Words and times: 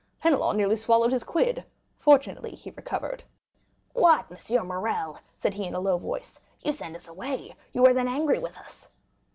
Penelon 0.19 0.57
nearly 0.57 0.77
swallowed 0.77 1.11
his 1.11 1.23
quid; 1.23 1.63
fortunately 1.99 2.55
he 2.55 2.71
recovered. 2.71 3.23
"What, 3.93 4.25
M. 4.31 4.65
Morrel!" 4.67 5.19
said 5.37 5.53
he 5.53 5.65
in 5.65 5.75
a 5.75 5.79
low 5.79 5.99
voice, 5.99 6.39
"you 6.63 6.73
send 6.73 6.95
us 6.95 7.07
away; 7.07 7.55
you 7.71 7.85
are 7.85 7.93
then 7.93 8.07
angry 8.07 8.39
with 8.39 8.57
us!" 8.57 8.89